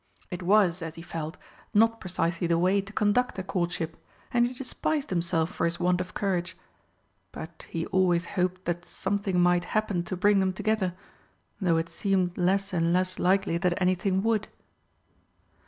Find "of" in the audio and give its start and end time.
6.01-6.15